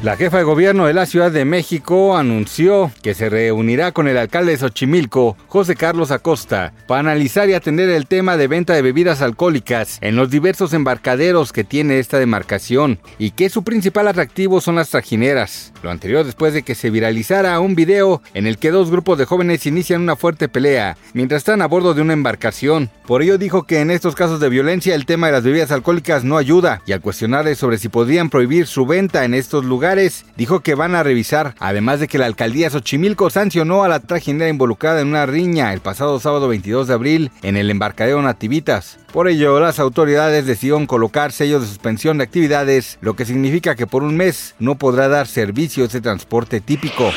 La 0.00 0.16
jefa 0.16 0.38
de 0.38 0.44
gobierno 0.44 0.86
de 0.86 0.94
la 0.94 1.06
Ciudad 1.06 1.32
de 1.32 1.44
México 1.44 2.16
anunció 2.16 2.92
que 3.02 3.14
se 3.14 3.28
reunirá 3.28 3.90
con 3.90 4.06
el 4.06 4.16
alcalde 4.16 4.52
de 4.52 4.58
Xochimilco, 4.58 5.36
José 5.48 5.74
Carlos 5.74 6.12
Acosta, 6.12 6.72
para 6.86 7.00
analizar 7.00 7.50
y 7.50 7.54
atender 7.54 7.90
el 7.90 8.06
tema 8.06 8.36
de 8.36 8.46
venta 8.46 8.74
de 8.74 8.82
bebidas 8.82 9.22
alcohólicas 9.22 9.98
en 10.00 10.14
los 10.14 10.30
diversos 10.30 10.72
embarcaderos 10.72 11.52
que 11.52 11.64
tiene 11.64 11.98
esta 11.98 12.20
demarcación 12.20 13.00
y 13.18 13.32
que 13.32 13.50
su 13.50 13.64
principal 13.64 14.06
atractivo 14.06 14.60
son 14.60 14.76
las 14.76 14.90
trajineras. 14.90 15.72
Lo 15.82 15.90
anterior 15.90 16.24
después 16.24 16.54
de 16.54 16.62
que 16.62 16.76
se 16.76 16.90
viralizara 16.90 17.58
un 17.58 17.74
video 17.74 18.22
en 18.34 18.46
el 18.46 18.58
que 18.58 18.70
dos 18.70 18.92
grupos 18.92 19.18
de 19.18 19.24
jóvenes 19.24 19.66
inician 19.66 20.02
una 20.02 20.14
fuerte 20.14 20.48
pelea 20.48 20.96
mientras 21.12 21.40
están 21.40 21.60
a 21.60 21.66
bordo 21.66 21.92
de 21.94 22.02
una 22.02 22.12
embarcación. 22.12 22.88
Por 23.04 23.22
ello 23.22 23.36
dijo 23.36 23.64
que 23.64 23.80
en 23.80 23.90
estos 23.90 24.14
casos 24.14 24.38
de 24.38 24.48
violencia 24.48 24.94
el 24.94 25.06
tema 25.06 25.26
de 25.26 25.32
las 25.32 25.42
bebidas 25.42 25.72
alcohólicas 25.72 26.22
no 26.22 26.36
ayuda 26.36 26.82
y 26.86 26.92
al 26.92 27.00
cuestionarle 27.00 27.56
sobre 27.56 27.78
si 27.78 27.88
podrían 27.88 28.30
prohibir 28.30 28.68
su 28.68 28.86
venta 28.86 29.24
en 29.24 29.34
estos 29.34 29.64
lugares 29.64 29.87
dijo 30.36 30.60
que 30.60 30.74
van 30.74 30.94
a 30.94 31.02
revisar, 31.02 31.54
además 31.58 32.00
de 32.00 32.08
que 32.08 32.18
la 32.18 32.26
alcaldía 32.26 32.70
Xochimilco 32.70 33.30
sancionó 33.30 33.84
a 33.84 33.88
la 33.88 34.00
trajinera 34.00 34.50
involucrada 34.50 35.00
en 35.00 35.08
una 35.08 35.24
riña 35.24 35.72
el 35.72 35.80
pasado 35.80 36.20
sábado 36.20 36.48
22 36.48 36.88
de 36.88 36.94
abril 36.94 37.30
en 37.42 37.56
el 37.56 37.70
embarcadero 37.70 38.20
Nativitas. 38.20 38.98
Por 39.18 39.26
ello, 39.26 39.58
las 39.58 39.80
autoridades 39.80 40.46
decidieron 40.46 40.86
colocar 40.86 41.32
sellos 41.32 41.62
de 41.62 41.66
suspensión 41.66 42.18
de 42.18 42.22
actividades, 42.22 42.98
lo 43.00 43.16
que 43.16 43.24
significa 43.24 43.74
que 43.74 43.88
por 43.88 44.04
un 44.04 44.16
mes 44.16 44.54
no 44.60 44.76
podrá 44.76 45.08
dar 45.08 45.26
servicio 45.26 45.84
ese 45.86 46.00
transporte 46.00 46.60
típico. 46.60 47.10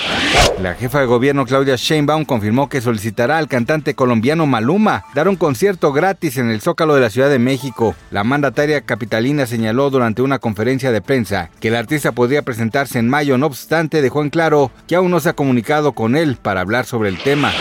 La 0.64 0.74
jefa 0.74 1.00
de 1.00 1.06
gobierno 1.06 1.46
Claudia 1.46 1.76
Sheinbaum 1.76 2.26
confirmó 2.26 2.70
que 2.70 2.82
solicitará 2.82 3.38
al 3.38 3.48
cantante 3.48 3.94
colombiano 3.94 4.48
Maluma 4.48 5.06
dar 5.14 5.28
un 5.28 5.36
concierto 5.36 5.94
gratis 5.94 6.38
en 6.38 6.50
el 6.50 6.62
Zócalo 6.62 6.96
de 6.96 7.02
la 7.02 7.12
Ciudad 7.12 7.30
de 7.30 7.38
México. 7.38 7.94
La 8.10 8.24
mandataria 8.24 8.82
capitalina 8.82 9.46
señaló 9.46 9.92
durante 9.92 10.24
una 10.24 10.40
conferencia 10.40 10.92
de 10.92 11.02
prensa 11.02 11.52
que 11.60 11.68
el 11.68 11.76
artista 11.76 12.14
podría 12.14 12.42
presentarse 12.42 12.98
en 12.98 13.10
mayo, 13.10 13.38
no 13.38 13.46
obstante 13.46 14.02
dejó 14.02 14.24
en 14.24 14.32
claro 14.32 14.72
que 14.88 14.96
aún 14.96 15.12
no 15.12 15.20
se 15.20 15.30
ha 15.30 15.34
comunicado 15.34 15.92
con 15.92 16.16
él 16.16 16.40
para 16.42 16.62
hablar 16.62 16.88
sobre 16.88 17.10
el 17.10 17.20
tema. 17.20 17.52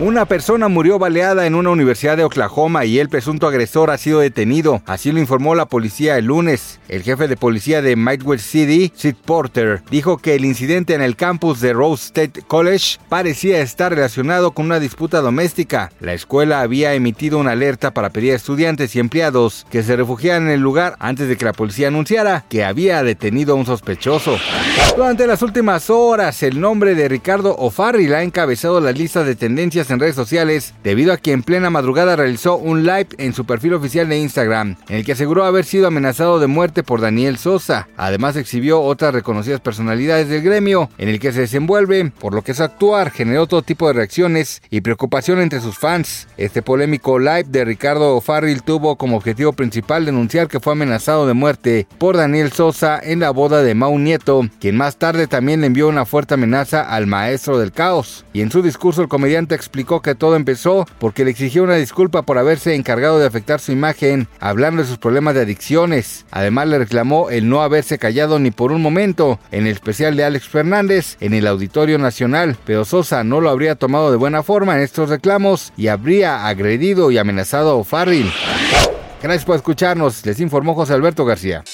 Una 0.00 0.26
persona 0.26 0.68
murió 0.68 0.98
baleada 0.98 1.46
en 1.46 1.54
una 1.54 1.70
universidad 1.70 2.18
de 2.18 2.24
Oklahoma 2.24 2.84
y 2.84 2.98
el 2.98 3.08
presunto 3.08 3.46
agresor 3.46 3.85
ha 3.90 3.98
sido 3.98 4.20
detenido, 4.20 4.82
así 4.86 5.12
lo 5.12 5.20
informó 5.20 5.54
la 5.54 5.66
policía 5.66 6.18
el 6.18 6.26
lunes. 6.26 6.80
El 6.88 7.02
jefe 7.02 7.28
de 7.28 7.36
policía 7.36 7.82
de 7.82 7.96
Midwest 7.96 8.46
City, 8.46 8.92
Sid 8.94 9.16
Porter, 9.24 9.82
dijo 9.90 10.18
que 10.18 10.34
el 10.34 10.44
incidente 10.44 10.94
en 10.94 11.02
el 11.02 11.16
campus 11.16 11.60
de 11.60 11.72
Rose 11.72 12.06
State 12.06 12.42
College 12.42 12.98
parecía 13.08 13.60
estar 13.60 13.92
relacionado 13.92 14.52
con 14.52 14.66
una 14.66 14.80
disputa 14.80 15.20
doméstica. 15.20 15.90
La 16.00 16.12
escuela 16.12 16.60
había 16.60 16.94
emitido 16.94 17.38
una 17.38 17.52
alerta 17.52 17.92
para 17.92 18.10
pedir 18.10 18.32
a 18.32 18.36
estudiantes 18.36 18.94
y 18.94 19.00
empleados 19.00 19.66
que 19.70 19.82
se 19.82 19.96
refugiaran 19.96 20.44
en 20.44 20.50
el 20.52 20.60
lugar 20.60 20.96
antes 20.98 21.28
de 21.28 21.36
que 21.36 21.44
la 21.44 21.52
policía 21.52 21.88
anunciara 21.88 22.44
que 22.48 22.64
había 22.64 23.02
detenido 23.02 23.54
a 23.54 23.56
un 23.56 23.66
sospechoso. 23.66 24.38
Durante 24.96 25.26
las 25.26 25.42
últimas 25.42 25.90
horas, 25.90 26.42
el 26.42 26.60
nombre 26.60 26.94
de 26.94 27.08
Ricardo 27.08 27.54
O'Farrill 27.56 28.14
ha 28.14 28.22
encabezado 28.22 28.80
las 28.80 28.96
listas 28.96 29.26
de 29.26 29.34
tendencias 29.34 29.90
en 29.90 30.00
redes 30.00 30.14
sociales 30.14 30.74
debido 30.82 31.12
a 31.12 31.16
que 31.18 31.32
en 31.32 31.42
plena 31.42 31.70
madrugada 31.70 32.16
realizó 32.16 32.56
un 32.56 32.84
live 32.84 33.08
en 33.18 33.32
su 33.32 33.44
perfil 33.44 33.65
oficial 33.74 34.08
de 34.08 34.18
Instagram, 34.18 34.76
en 34.88 34.96
el 34.96 35.04
que 35.04 35.12
aseguró 35.12 35.44
haber 35.44 35.64
sido 35.64 35.86
amenazado 35.86 36.38
de 36.38 36.46
muerte 36.46 36.82
por 36.82 37.00
Daniel 37.00 37.38
Sosa. 37.38 37.88
Además 37.96 38.36
exhibió 38.36 38.80
otras 38.80 39.14
reconocidas 39.14 39.60
personalidades 39.60 40.28
del 40.28 40.42
gremio 40.42 40.90
en 40.98 41.08
el 41.08 41.20
que 41.20 41.32
se 41.32 41.40
desenvuelve, 41.40 42.12
por 42.18 42.34
lo 42.34 42.42
que 42.42 42.54
su 42.54 42.62
actuar 42.62 43.10
generó 43.10 43.46
todo 43.46 43.62
tipo 43.62 43.86
de 43.86 43.94
reacciones 43.94 44.62
y 44.70 44.80
preocupación 44.80 45.40
entre 45.40 45.60
sus 45.60 45.78
fans. 45.78 46.28
Este 46.36 46.62
polémico 46.62 47.18
live 47.18 47.44
de 47.48 47.64
Ricardo 47.64 48.16
O'Farrill 48.16 48.62
tuvo 48.62 48.96
como 48.96 49.16
objetivo 49.16 49.52
principal 49.52 50.04
denunciar 50.04 50.48
que 50.48 50.60
fue 50.60 50.72
amenazado 50.72 51.26
de 51.26 51.34
muerte 51.34 51.86
por 51.98 52.16
Daniel 52.16 52.52
Sosa 52.52 53.00
en 53.02 53.20
la 53.20 53.30
boda 53.30 53.62
de 53.62 53.74
Mau 53.74 53.98
Nieto, 53.98 54.48
quien 54.60 54.76
más 54.76 54.96
tarde 54.96 55.26
también 55.26 55.60
le 55.60 55.66
envió 55.66 55.88
una 55.88 56.06
fuerte 56.06 56.34
amenaza 56.34 56.82
al 56.82 57.06
maestro 57.06 57.58
del 57.58 57.72
caos. 57.72 58.24
Y 58.32 58.40
en 58.40 58.50
su 58.50 58.62
discurso 58.62 59.02
el 59.02 59.08
comediante 59.08 59.54
explicó 59.54 60.02
que 60.02 60.14
todo 60.14 60.36
empezó 60.36 60.86
porque 60.98 61.24
le 61.24 61.30
exigió 61.30 61.62
una 61.62 61.74
disculpa 61.74 62.22
por 62.22 62.38
haberse 62.38 62.74
encargado 62.74 63.18
de 63.18 63.26
afectar 63.26 63.55
su 63.60 63.72
imagen, 63.72 64.28
hablando 64.40 64.82
de 64.82 64.88
sus 64.88 64.98
problemas 64.98 65.34
de 65.34 65.42
adicciones. 65.42 66.26
Además 66.30 66.68
le 66.68 66.78
reclamó 66.78 67.30
el 67.30 67.48
no 67.48 67.62
haberse 67.62 67.98
callado 67.98 68.38
ni 68.38 68.50
por 68.50 68.72
un 68.72 68.82
momento 68.82 69.38
en 69.50 69.66
el 69.66 69.72
especial 69.72 70.16
de 70.16 70.24
Alex 70.24 70.48
Fernández 70.48 71.16
en 71.20 71.34
el 71.34 71.46
Auditorio 71.46 71.98
Nacional, 71.98 72.56
pero 72.64 72.84
Sosa 72.84 73.24
no 73.24 73.40
lo 73.40 73.50
habría 73.50 73.74
tomado 73.74 74.10
de 74.10 74.16
buena 74.16 74.42
forma 74.42 74.76
en 74.76 74.82
estos 74.82 75.08
reclamos 75.08 75.72
y 75.76 75.88
habría 75.88 76.46
agredido 76.46 77.10
y 77.10 77.18
amenazado 77.18 77.70
a 77.70 77.74
O'Farrill. 77.74 78.30
Gracias 79.22 79.44
por 79.44 79.56
escucharnos, 79.56 80.24
les 80.24 80.40
informó 80.40 80.74
José 80.74 80.92
Alberto 80.92 81.24
García. 81.24 81.64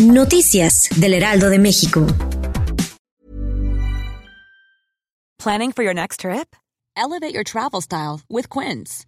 Noticias 0.00 0.88
del 0.96 1.14
Heraldo 1.14 1.50
de 1.50 1.58
México. 1.58 2.06
Planning 5.38 5.72
for 5.72 5.82
your 5.82 5.94
next 5.94 6.20
trip? 6.20 6.54
Elevate 6.96 7.32
your 7.32 7.44
travel 7.44 7.80
style 7.80 8.20
with 8.28 8.48
Quince. 8.48 9.07